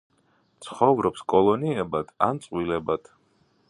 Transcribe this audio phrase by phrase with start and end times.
[0.67, 3.17] ცხოვრობს კოლონიებად, ან წყვილებად.